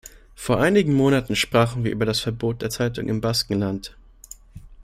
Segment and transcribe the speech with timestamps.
[0.33, 3.95] Vor einigen Monaten sprachen wir über das Verbot der Zeitung im Baskenland.